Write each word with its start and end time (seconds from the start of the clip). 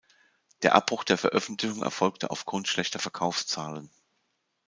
Der 0.63 0.73
Abbruch 0.73 1.03
der 1.03 1.15
Veröffentlichung 1.15 1.83
erfolgte 1.83 2.31
aufgrund 2.31 2.67
schlechter 2.67 2.97
Verkaufszahlen. 2.97 3.91